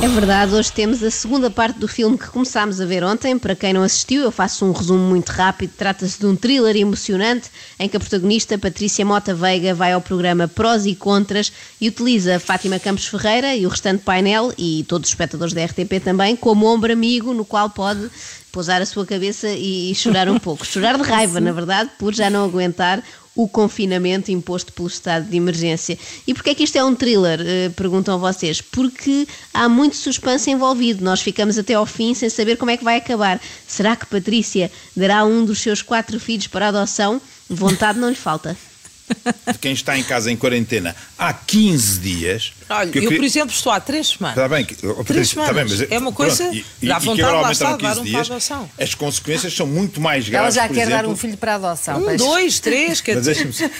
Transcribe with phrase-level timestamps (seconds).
[0.00, 3.36] É verdade, hoje temos a segunda parte do filme que começámos a ver ontem.
[3.36, 5.72] Para quem não assistiu, eu faço um resumo muito rápido.
[5.76, 7.50] Trata-se de um thriller emocionante
[7.80, 12.38] em que a protagonista, Patrícia Mota Veiga, vai ao programa Prós e Contras e utiliza
[12.38, 16.66] Fátima Campos Ferreira e o restante painel, e todos os espectadores da RTP também, como
[16.66, 18.08] ombro amigo no qual pode
[18.58, 20.66] pousar a sua cabeça e chorar um pouco.
[20.66, 23.00] chorar de raiva, na verdade, por já não aguentar
[23.36, 25.96] o confinamento imposto pelo estado de emergência.
[26.26, 27.38] E porquê é que isto é um thriller?
[27.40, 28.60] Uh, perguntam vocês.
[28.60, 31.04] Porque há muito suspense envolvido.
[31.04, 33.40] Nós ficamos até ao fim sem saber como é que vai acabar.
[33.64, 37.20] Será que Patrícia dará um dos seus quatro filhos para adoção?
[37.48, 38.56] Vontade não lhe falta.
[39.52, 42.52] de quem está em casa em quarentena há 15 dias.
[42.68, 44.36] Olha, que eu, queria- por exemplo, estou há três semanas.
[44.36, 45.80] Está bem, que- Patrícia, está bem, semanas.
[45.80, 47.88] mas É uma coisa- pronto, e, dá e, e vontade, que agora lá aumentaram está,
[47.88, 48.70] dar 15 um para dias, adoção.
[48.80, 50.54] as consequências são muito mais Ela graves.
[50.54, 51.98] já por quer exemplo, dar um filho para adoção.
[52.00, 52.18] Um, pois.
[52.18, 53.70] dois, três, quer Mas dizer.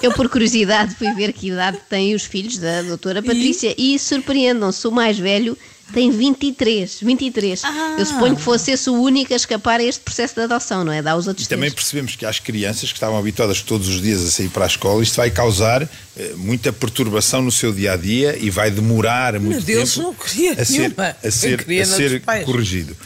[0.00, 4.86] Eu, por curiosidade, fui ver que idade têm os filhos da doutora Patrícia e, surpreendam-se,
[4.86, 5.56] o mais velho
[5.92, 7.00] tem 23.
[7.02, 7.62] 23.
[7.98, 10.92] Eu suponho que fosse esse o único a escapar a este processo de adoção, não
[10.92, 11.02] é?
[11.02, 11.74] Dá os outros E também três.
[11.74, 15.02] percebemos que às crianças que estavam habituadas todos os dias a sair para a escola,
[15.02, 19.64] isto vai causar eh, muita perturbação no seu dia a dia e vai demorar muito
[19.64, 21.16] Deus, tempo não queria a ser, nenhuma.
[21.22, 22.96] a ser, a ser corrigido.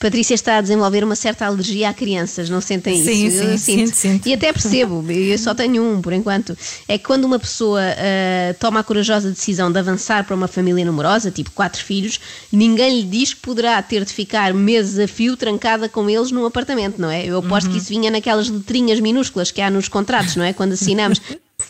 [0.00, 3.42] Patrícia está a desenvolver uma certa alergia a crianças, não sentem Sim, isso?
[3.42, 4.26] Eu sim, sinto, sinto.
[4.26, 6.56] E até percebo, eu só tenho um por enquanto.
[6.88, 10.86] É que quando uma pessoa ah, toma a corajosa decisão de avançar para uma família
[10.86, 12.18] numerosa, tipo quatro filhos,
[12.50, 16.46] ninguém lhe diz que poderá ter de ficar meses a fio trancada com eles num
[16.46, 17.26] apartamento, não é?
[17.26, 17.72] Eu aposto Uhum.
[17.72, 20.54] que isso vinha naquelas letrinhas minúsculas que há nos contratos, não é?
[20.54, 21.20] Quando assinamos.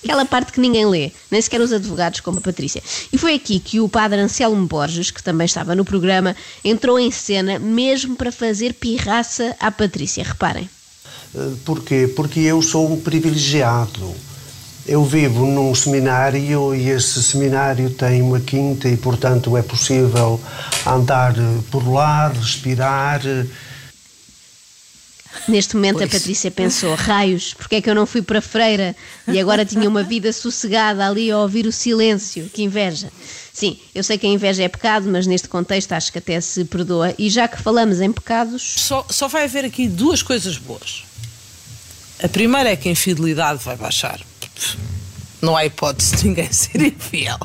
[0.02, 2.82] Aquela parte que ninguém lê, nem sequer os advogados como a Patrícia.
[3.12, 6.34] E foi aqui que o padre Anselmo Borges, que também estava no programa,
[6.64, 10.24] entrou em cena mesmo para fazer pirraça à Patrícia.
[10.24, 10.68] Reparem.
[11.34, 12.10] Eh, Porquê?
[12.16, 14.14] Porque eu sou um privilegiado.
[14.86, 20.40] Eu vivo num seminário e esse seminário tem uma quinta e, portanto, é possível
[20.86, 23.20] andar eh, por lá, respirar.
[25.48, 28.94] Neste momento a Patrícia pensou, raios, porque é que eu não fui para Freira
[29.26, 33.10] e agora tinha uma vida sossegada ali a ouvir o silêncio, que inveja.
[33.52, 36.64] Sim, eu sei que a inveja é pecado, mas neste contexto acho que até se
[36.64, 37.14] perdoa.
[37.18, 41.04] E já que falamos em pecados, Só, só vai haver aqui duas coisas boas.
[42.22, 44.20] A primeira é que a infidelidade vai baixar.
[45.42, 47.38] Não há hipótese de ninguém ser infiel.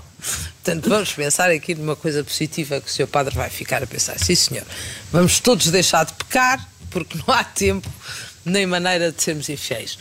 [0.63, 3.07] Portanto, vamos pensar aqui numa coisa positiva que o Sr.
[3.07, 4.17] Padre vai ficar a pensar.
[4.17, 4.65] Sim, senhor.
[5.11, 7.89] Vamos todos deixar de pecar, porque não há tempo
[8.43, 9.97] nem maneira de sermos infiéis.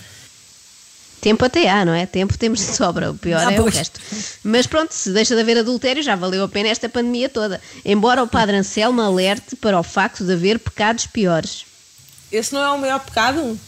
[1.21, 2.05] tempo até há, não é?
[2.05, 3.75] Tempo temos de sobra, o pior Ah, é o pois.
[3.77, 3.99] resto.
[4.43, 7.61] Mas pronto, se deixa de haver adultério, já valeu a pena esta pandemia toda.
[7.85, 11.65] Embora o Padre Anselmo alerte para o facto de haver pecados piores.
[12.31, 13.59] Esse não é o maior pecado?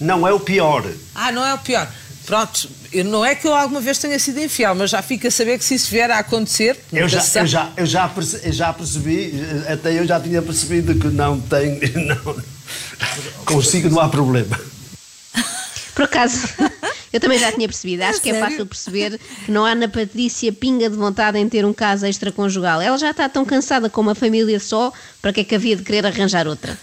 [0.00, 0.84] Não é o pior.
[1.14, 1.86] Ah, não é o pior.
[2.26, 5.30] Pronto, eu- não é que eu alguma vez tenha sido infiel, mas já fico a
[5.30, 6.78] saber que se isso vier a acontecer.
[6.92, 9.32] Eu já, eu, já, eu, já perce- eu já percebi,
[9.68, 11.80] até eu já tinha percebido que não tem.
[12.06, 12.36] Não,
[13.44, 14.58] consigo, não há problema.
[15.94, 16.38] Por acaso,
[17.12, 18.02] eu também já tinha percebido.
[18.04, 21.64] Acho que é fácil perceber que não há na Patrícia pinga de vontade em ter
[21.64, 22.80] um caso extraconjugal.
[22.80, 25.82] Ela já está tão cansada com uma família só, para que é que havia de
[25.82, 26.78] querer arranjar outra?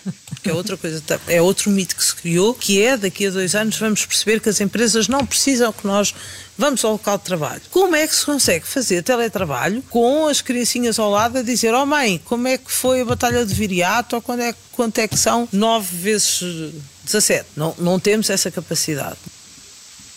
[0.46, 3.56] É outra coisa, ta- é outro mito que se criou, que é daqui a dois
[3.56, 6.16] anos vamos perceber que as empresas não precisam que nós
[6.58, 7.62] vamos ao local de trabalho.
[7.70, 11.86] Como é que se consegue fazer teletrabalho com as criancinhas ao lado a dizer, oh
[11.86, 15.18] mãe, como é que foi a batalha de Viriato ou quando é, quanto é que
[15.18, 16.70] são 9 vezes eh,
[17.04, 17.46] 17?
[17.58, 19.18] Não, não temos essa capacidade.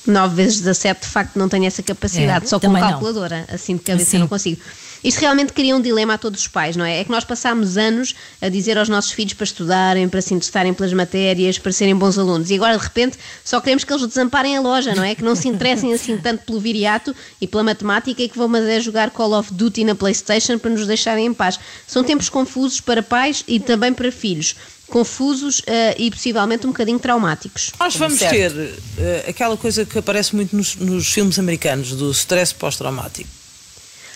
[0.07, 2.91] 9 vezes 17, de facto, não tenho essa capacidade, É, só com também não.
[2.91, 3.47] calculadora.
[3.53, 4.19] Assim de cabeça Assim.
[4.19, 4.61] não consigo.
[5.05, 7.01] Isto realmente cria um dilema a todos os pais, não é?
[7.01, 10.73] É que nós passámos anos a dizer aos nossos filhos para estudarem, para se interessarem
[10.73, 12.51] pelas matérias, para serem bons alunos.
[12.51, 15.17] E agora, de repente, só queremos que eles desamparem a loja, não é?
[15.17, 18.65] Que não se interessem assim tanto pelo viriato e pela matemática e que vão mas
[18.65, 21.59] é jogar Call of Duty na Playstation para nos deixarem em paz.
[21.87, 24.55] São tempos confusos para pais e também para filhos.
[24.93, 27.73] Confusos eh, e possivelmente um bocadinho traumáticos.
[27.81, 28.55] Nós vamos Certo.
[28.55, 33.29] ter eh, aquela coisa que aparece muito nos, nos filmes americanos, do stress pós-traumático.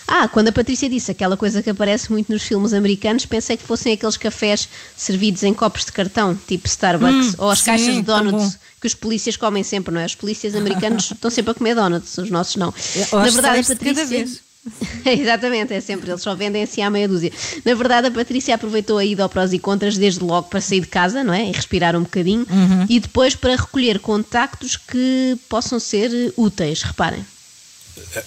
[0.07, 3.65] Ah, quando a Patrícia disse aquela coisa que aparece muito nos filmes americanos, pensei que
[3.65, 8.03] fossem aqueles cafés servidos em copos de cartão, tipo Starbucks, ou as sim, caixas de
[8.05, 8.59] tão donuts bom.
[8.81, 10.07] que os polícias comem sempre, não é?
[10.07, 12.73] Os polícias americanos estão sempre a comer donuts, os nossos não.
[13.13, 14.46] Na verdade, a sais de cada Patrícia.
[15.07, 17.33] Exatamente, é sempre, eles só vendem assim à meia dúzia.
[17.65, 20.81] Na verdade, a Patrícia aproveitou a ida ao prós e contras desde logo para sair
[20.81, 21.49] de casa, não é?
[21.49, 22.87] E respirar um bocadinho, Uhum.
[22.89, 27.25] e depois para recolher contactos que possam ser úteis, reparem.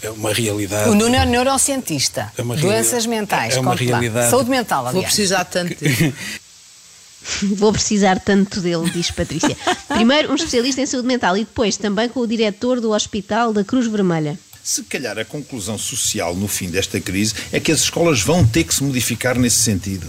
[0.01, 0.89] é uma realidade.
[0.89, 2.31] O Nuno é neurocientista.
[2.37, 3.55] É uma Doenças mentais.
[3.55, 4.29] é uma realidade.
[4.31, 5.05] Saúde mental, Vou aliás.
[5.07, 6.13] precisar tanto dele.
[7.57, 9.55] Vou precisar tanto dele, diz Patrícia.
[9.89, 13.63] Primeiro, um especialista em saúde mental e depois também com o diretor do Hospital da
[13.63, 14.39] Cruz Vermelha.
[14.63, 18.63] Se calhar a conclusão social no fim desta crise é que as escolas vão ter
[18.63, 20.07] que se modificar nesse sentido.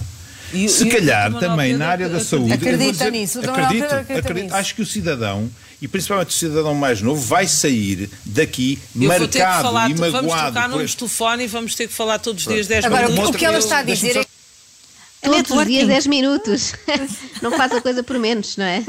[0.52, 2.52] E- Se e calhar também na área da saúde.
[2.54, 4.32] Acredita nisso, acredito, acredito.
[4.34, 4.54] nisso.
[4.56, 5.48] Acho que o cidadão,
[5.80, 9.90] e principalmente o cidadão mais novo, vai sair daqui Eu vou ter que marcado falar,
[9.90, 10.42] e vamos magoado.
[10.52, 13.08] trocar por números de telefone e vamos ter que falar todos os dias 10 Agora,
[13.08, 13.30] minutos.
[13.30, 14.24] o que ela está a dizer é
[15.22, 16.72] Todos os dias 10 minutos.
[17.42, 18.82] Não faz a coisa por menos, não é?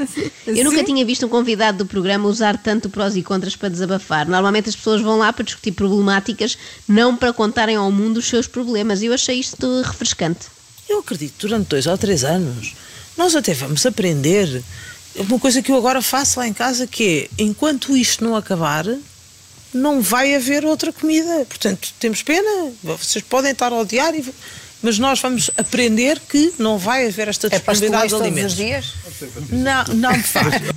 [0.46, 0.84] Eu nunca Sim.
[0.84, 4.26] tinha visto um convidado do programa usar tanto prós e contras para desabafar.
[4.28, 6.56] Normalmente as pessoas vão lá para discutir problemáticas,
[6.88, 9.02] não para contarem ao mundo os seus problemas.
[9.02, 10.46] E eu achei isto refrescante.
[10.88, 12.74] Eu acredito, durante dois ou três anos,
[13.16, 14.62] nós até vamos aprender
[15.16, 18.84] uma coisa que eu agora faço lá em casa, que é, enquanto isto não acabar,
[19.72, 21.44] não vai haver outra comida.
[21.46, 24.24] Portanto, temos pena, vocês podem estar a odiar, e-
[24.82, 28.52] mas nós vamos aprender que não vai haver esta é pastelões disponibilidade de todos alimentos.
[28.52, 29.50] os dias?
[29.50, 30.74] Não, não de facto.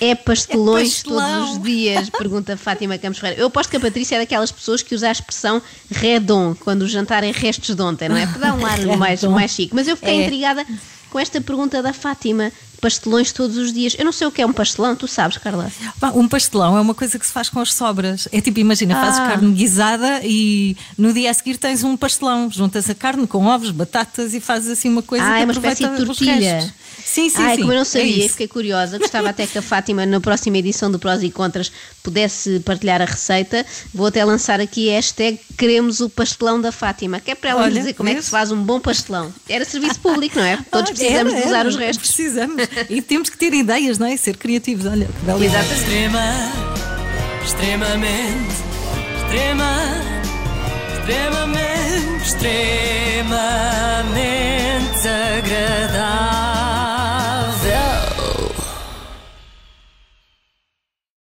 [0.00, 2.10] É pastelões É todos os dias?
[2.10, 3.40] Pergunta Fátima Campos Ferreira.
[3.42, 5.60] Eu aposto que a Patrícia é daquelas pessoas que usa a expressão
[5.90, 8.26] redon, quando o jantar é restos de ontem, não é?
[8.26, 9.74] Para dar um ar mais, mais chique.
[9.74, 10.24] Mas eu fiquei É.
[10.24, 10.64] intrigada
[11.10, 12.52] com esta pergunta da Fátima.
[12.80, 13.96] Pastelões todos os dias.
[13.98, 15.70] Eu não sei o que é um pastelão, tu sabes, Carla?
[16.14, 18.28] Um pastelão é uma coisa que se faz com as sobras.
[18.30, 19.26] É tipo, imagina, fazes Ah.
[19.28, 22.48] carne guisada e no dia a seguir tens um pastelão.
[22.50, 25.52] Juntas a carne com ovos, batatas e fazes assim uma coisa Ah, que é uma
[25.52, 26.74] espécie de tortilha.
[27.04, 27.60] Sim, sim, ah, sim.
[27.60, 28.30] como eu não é sabia, isso.
[28.30, 28.98] fiquei curiosa.
[29.00, 33.04] Gostava até que a Fátima, na próxima edição do Prós e Contras, pudesse partilhar a
[33.04, 33.64] receita.
[33.94, 37.62] Vou até lançar aqui a hashtag Queremos o pastelão da Fátima, que é para ela
[37.62, 39.34] Olha, dizer como é que se faz um bom pastelão.
[39.48, 40.56] Era serviço público, não é?
[40.70, 42.06] Todos precisamos era, de usar era, os restos.
[42.06, 42.62] Precisamos.
[42.88, 44.16] E temos que ter ideias, não é?
[44.16, 44.86] Ser criativos.
[44.86, 45.60] Olha, que bela ideia.
[45.60, 46.52] Extrema,
[47.44, 48.54] extremamente,
[49.24, 50.00] extrema,
[51.00, 53.28] extremamente, extremamente
[55.08, 56.57] agradável.